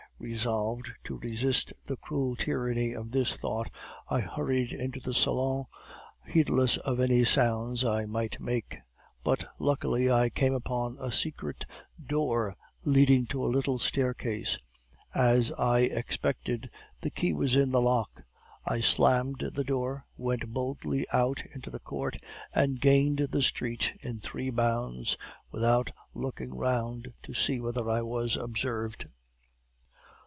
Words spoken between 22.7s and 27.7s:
gained the street in three bounds, without looking round to see